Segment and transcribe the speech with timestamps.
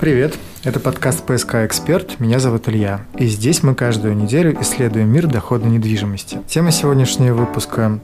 [0.00, 3.04] Привет, это подкаст «ПСК Эксперт», меня зовут Илья.
[3.18, 6.38] И здесь мы каждую неделю исследуем мир доходной недвижимости.
[6.48, 8.00] Тема сегодняшнего выпуска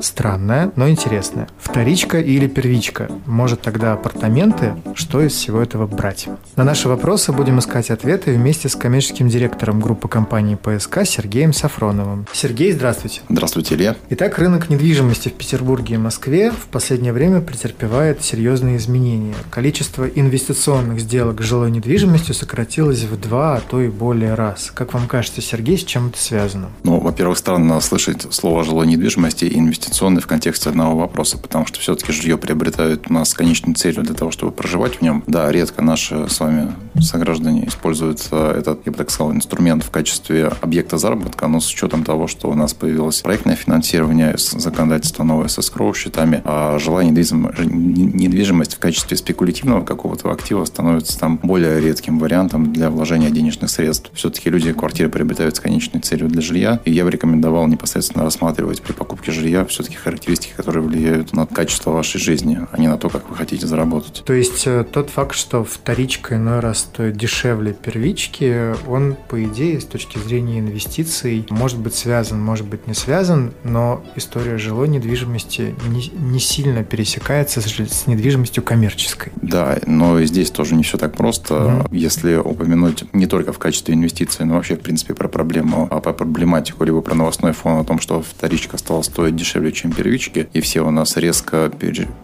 [0.00, 1.48] Странная, но интересная.
[1.58, 3.10] Вторичка или первичка?
[3.26, 4.74] Может тогда апартаменты?
[4.94, 6.28] Что из всего этого брать?
[6.56, 12.26] На наши вопросы будем искать ответы вместе с коммерческим директором группы компании ПСК Сергеем Сафроновым.
[12.32, 13.22] Сергей, здравствуйте.
[13.28, 13.96] Здравствуйте, Илья.
[14.10, 19.34] Итак, рынок недвижимости в Петербурге и Москве в последнее время претерпевает серьезные изменения.
[19.50, 24.70] Количество инвестиционных сделок с жилой недвижимостью сократилось в два, а то и более раз.
[24.74, 26.68] Как вам кажется, Сергей, с чем это связано?
[26.84, 31.66] Ну, во-первых, странно слышать слово жилой недвижимости и инвестиционной инвестиционный в контексте одного вопроса, потому
[31.66, 35.24] что все-таки жилье приобретают у нас конечной целью для того, чтобы проживать в нем.
[35.26, 40.52] Да, редко наши с вами сограждане используют этот, я бы так сказал, инструмент в качестве
[40.60, 45.62] объекта заработка, но с учетом того, что у нас появилось проектное финансирование, законодательство новое со
[45.62, 52.72] скроу счетами, а жилая недвижимость в качестве спекулятивного какого-то актива становится там более редким вариантом
[52.72, 54.10] для вложения денежных средств.
[54.14, 58.82] Все-таки люди квартиры приобретают с конечной целью для жилья, и я бы рекомендовал непосредственно рассматривать
[58.82, 63.08] при покупке жилья все-таки характеристики, которые влияют на качество вашей жизни, а не на то,
[63.08, 64.22] как вы хотите заработать.
[64.24, 69.80] То есть э, тот факт, что вторичка иной раз стоит дешевле первички, он, по идее,
[69.80, 75.74] с точки зрения инвестиций, может быть связан, может быть не связан, но история жилой недвижимости
[75.88, 79.32] не, не сильно пересекается с, с недвижимостью коммерческой.
[79.42, 81.54] Да, но здесь тоже не все так просто.
[81.54, 81.88] Mm-hmm.
[81.92, 86.12] Если упомянуть не только в качестве инвестиций, но вообще, в принципе, про проблему, а про
[86.12, 90.60] проблематику, либо про новостной фон о том, что вторичка стала стоить дешевле чем первички, и
[90.60, 91.70] все у нас резко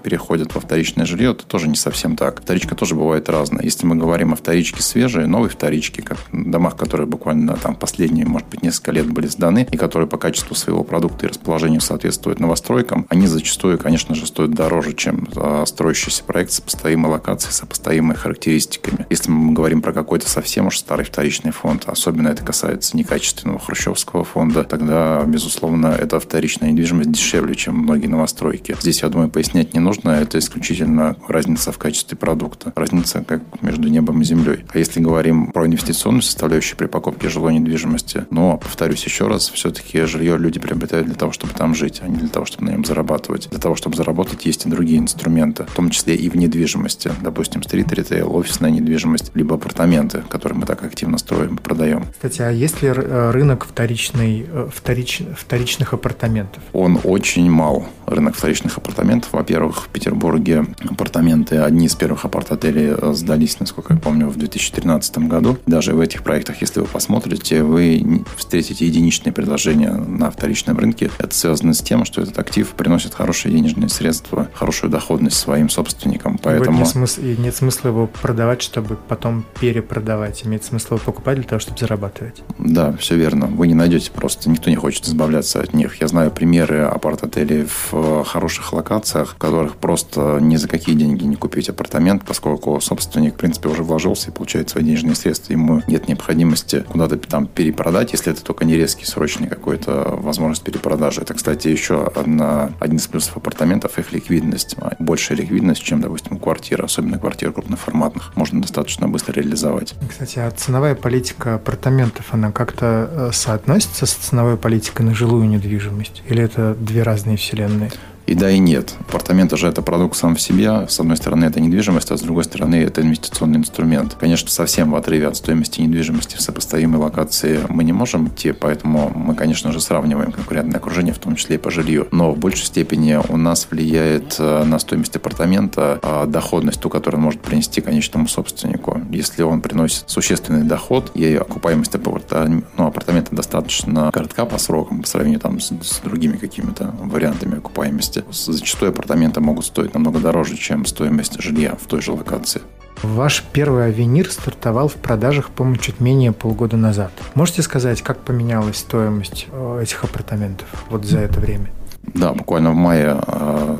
[0.02, 2.40] переходят во вторичное жилье, это тоже не совсем так.
[2.40, 3.64] Вторичка тоже бывает разная.
[3.64, 8.26] Если мы говорим о вторичке свежей, новой вторичке, как в домах, которые буквально там последние,
[8.26, 12.40] может быть, несколько лет были сданы, и которые по качеству своего продукта и расположению соответствуют
[12.40, 18.16] новостройкам, они зачастую, конечно же, стоят дороже, чем а, строящийся проект с сопоставимой локацией, сопоставимой
[18.16, 19.06] характеристиками.
[19.10, 24.24] Если мы говорим про какой-то совсем уж старый вторичный фонд, особенно это касается некачественного хрущевского
[24.24, 28.76] фонда, тогда, безусловно, эта вторичная недвижимость дешевле, чем многие новостройки.
[28.80, 30.10] Здесь, я думаю, пояснять не нужно.
[30.10, 32.72] Это исключительно разница в качестве продукта.
[32.76, 34.43] Разница как между небом и землей.
[34.52, 40.02] А если говорим про инвестиционную составляющую при покупке жилой недвижимости, но, повторюсь еще раз, все-таки
[40.04, 42.84] жилье люди приобретают для того, чтобы там жить, а не для того, чтобы на нем
[42.84, 43.48] зарабатывать.
[43.50, 47.12] Для того, чтобы заработать, есть и другие инструменты, в том числе и в недвижимости.
[47.22, 52.06] Допустим, стрит-ритейл, офисная недвижимость, либо апартаменты, которые мы так активно строим и продаем.
[52.12, 56.62] Кстати, а есть ли э, рынок вторичный, э, вторич, вторичных апартаментов?
[56.72, 59.32] Он очень очень мал рынок вторичных апартаментов.
[59.32, 65.56] Во-первых, в Петербурге апартаменты, одни из первых апарт-отелей сдались, насколько я помню, в 2013 году.
[65.66, 71.10] Даже в этих проектах, если вы посмотрите, вы встретите единичные предложения на вторичном рынке.
[71.18, 76.38] Это связано с тем, что этот актив приносит хорошие денежные средства, хорошую доходность своим собственникам.
[76.42, 76.78] Поэтому...
[76.78, 80.44] Нет, смысла, нет смысла его продавать, чтобы потом перепродавать.
[80.44, 82.42] Имеет смысл его покупать для того, чтобы зарабатывать.
[82.58, 83.46] Да, все верно.
[83.46, 86.00] Вы не найдете просто, никто не хочет избавляться от них.
[86.00, 90.94] Я знаю примеры апарт апарт-отелей в э, хороших локациях, в которых просто ни за какие
[90.94, 93.82] деньги не купить апартамент, поскольку собственник, в принципе, уже
[94.14, 95.52] вложился и получает свои денежные средства.
[95.52, 101.20] Ему нет необходимости куда-то там перепродать, если это только не резкий, срочный какой-то возможность перепродажи.
[101.20, 104.76] Это, кстати, еще одна, один из плюсов апартаментов– их ликвидность.
[104.98, 109.94] Большая ликвидность, чем, допустим, квартира, особенно квартиры крупноформатных, можно достаточно быстро реализовать.
[110.08, 116.22] Кстати, а ценовая политика апартаментов, она как-то э, соотносится с ценовой политикой на жилую недвижимость?
[116.28, 117.90] Или это две разные вселенные?
[118.26, 118.94] И да, и нет.
[119.08, 120.86] Апартаменты же это продукт сам в себе.
[120.88, 124.16] С одной стороны, это недвижимость, а с другой стороны, это инвестиционный инструмент.
[124.18, 129.12] Конечно, совсем в отрыве от стоимости недвижимости в сопоставимой локации мы не можем идти, поэтому
[129.14, 132.08] мы, конечно же, сравниваем конкурентное окружение, в том числе и по жилью.
[132.12, 137.18] Но в большей степени у нас влияет э, на стоимость апартамента а, доходность, ту, которую
[137.18, 139.00] он может принести конечному собственнику.
[139.10, 145.08] Если он приносит существенный доход, и окупаемость апартамента, ну, апартамента достаточно коротка по срокам, по
[145.08, 148.52] сравнению там, с, с другими какими-то вариантами окупаемости, стоимости.
[148.52, 152.62] Зачастую апартаменты могут стоить намного дороже, чем стоимость жилья в той же локации.
[153.02, 157.12] Ваш первый авенир стартовал в продажах, по-моему, чуть менее полгода назад.
[157.34, 161.70] Можете сказать, как поменялась стоимость э, этих апартаментов вот за это время?
[162.14, 163.14] Да, буквально в мае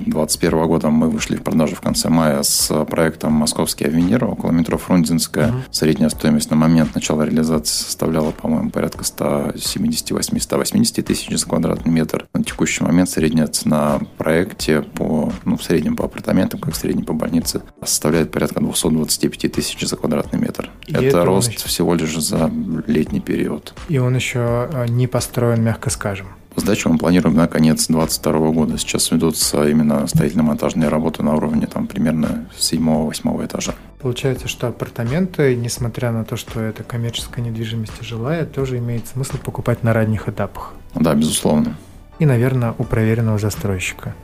[0.00, 4.50] 2021 э, года мы вышли в продажу в конце мая с проектом «Московский авенир» около
[4.50, 5.48] метро Фрунзенская.
[5.48, 5.56] Угу.
[5.70, 12.26] Средняя стоимость на момент начала реализации составляла, по-моему, порядка 178-180 тысяч за квадратный метр.
[12.32, 16.76] На текущий момент средняя цена в проекте по, ну, в среднем по апартаментам, как в
[16.76, 20.70] среднем по больнице, составляет порядка 225 тысяч за квадратный метр.
[20.86, 21.68] И это, это рост еще...
[21.68, 22.50] всего лишь за
[22.86, 23.74] летний период.
[23.88, 26.28] И он еще э, не построен, мягко скажем.
[26.56, 28.78] Сдачу мы планируем на конец 2022 года.
[28.78, 33.74] Сейчас ведутся именно строительно-монтажные работы на уровне там, примерно 7-8 этажа.
[34.00, 39.36] Получается, что апартаменты, несмотря на то, что это коммерческая недвижимость и жилая, тоже имеет смысл
[39.38, 40.74] покупать на ранних этапах.
[40.94, 41.76] Да, безусловно.
[42.18, 44.14] И, наверное, у проверенного застройщика.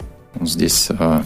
[0.41, 1.25] Здесь а,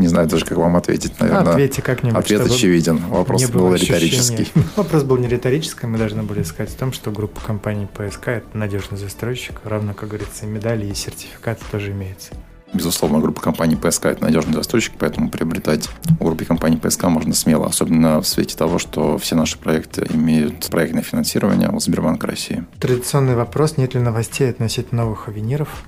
[0.00, 1.52] не знаю даже, как вам ответить, наверное.
[1.52, 2.18] Ответьте как-нибудь.
[2.18, 2.98] Ответ очевиден.
[3.08, 4.48] Вопрос был риторический.
[4.76, 5.86] Вопрос был не риторический.
[5.86, 9.60] Мы должны были сказать о том, что группа компаний ПСК– это надежный застройщик.
[9.64, 12.32] Равно, как говорится, медали и сертификаты тоже имеются.
[12.72, 15.88] Безусловно, группа компаний ПСК– это надежный застройщик, поэтому приобретать
[16.20, 20.70] у группы компаний ПСК можно смело, особенно в свете того, что все наши проекты имеют
[20.70, 22.64] проектное финансирование от Сбербанка России.
[22.78, 25.84] Традиционный вопрос– нет ли новостей относительно новых авениров?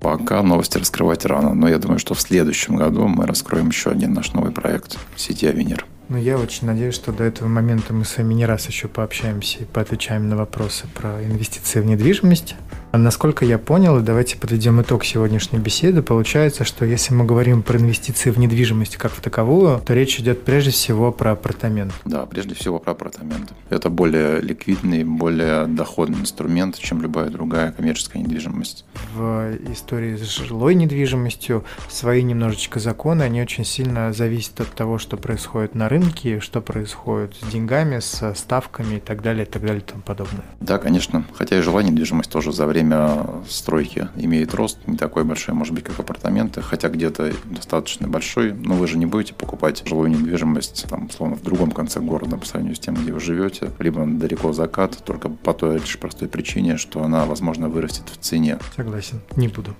[0.00, 4.14] Пока новости раскрывать рано, но я думаю, что в следующем году мы раскроем еще один
[4.14, 5.86] наш новый проект сети «Авенир».
[6.08, 9.58] Ну, я очень надеюсь, что до этого момента мы с вами не раз еще пообщаемся
[9.60, 12.54] и поотвечаем на вопросы про инвестиции в недвижимость.
[12.90, 17.62] А насколько я понял, и давайте подведем итог сегодняшней беседы, получается, что если мы говорим
[17.62, 21.92] про инвестиции в недвижимость как в таковую, то речь идет прежде всего про апартамент.
[22.06, 23.52] Да, прежде всего про апартаменты.
[23.68, 28.86] Это более ликвидный, более доходный инструмент, чем любая другая коммерческая недвижимость.
[29.14, 35.18] В истории с жилой недвижимостью свои немножечко законы, они очень сильно зависят от того, что
[35.18, 39.82] происходит на рынке, что происходит с деньгами, с ставками и так далее, и так далее
[39.82, 40.44] и тому подобное.
[40.60, 41.26] Да, конечно.
[41.34, 45.74] Хотя и жилая недвижимость тоже за время время стройки имеет рост, не такой большой, может
[45.74, 50.86] быть, как апартаменты, хотя где-то достаточно большой, но вы же не будете покупать жилую недвижимость,
[50.88, 54.52] там, словно в другом конце города по сравнению с тем, где вы живете, либо далеко
[54.52, 58.58] закат, только по той лишь простой причине, что она, возможно, вырастет в цене.
[58.76, 59.74] Согласен, не буду.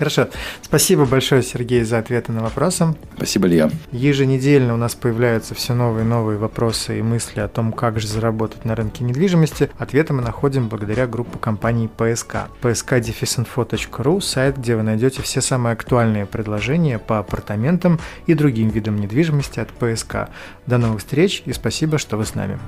[0.00, 0.28] Хорошо.
[0.62, 2.94] Спасибо большое, Сергей, за ответы на вопросы.
[3.16, 3.70] Спасибо, Илья.
[3.92, 8.08] Еженедельно у нас появляются все новые и новые вопросы и мысли о том, как же
[8.08, 9.68] заработать на рынке недвижимости.
[9.76, 12.46] Ответы мы находим благодаря группе компаний PSK.
[12.62, 19.60] psk-info.ru– сайт, где вы найдете все самые актуальные предложения по апартаментам и другим видам недвижимости
[19.60, 20.30] от PSK.
[20.66, 22.58] До новых встреч и спасибо, что вы с нами.